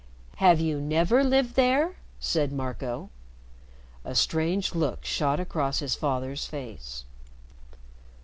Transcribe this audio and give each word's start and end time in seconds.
"Have 0.37 0.59
you 0.59 0.81
never 0.81 1.23
lived 1.23 1.53
there?" 1.53 1.97
said 2.19 2.51
Marco. 2.51 3.11
A 4.03 4.15
strange 4.15 4.73
look 4.73 5.05
shot 5.05 5.39
across 5.39 5.77
his 5.77 5.93
father's 5.93 6.47
face. 6.47 7.03